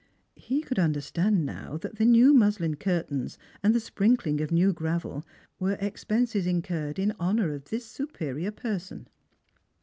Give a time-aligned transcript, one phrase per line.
[0.35, 5.23] He could understand now that tlie new muslin curtains and the sprinkling cf new gravel
[5.59, 9.05] were expenses incurred in honour of this superior jjerson.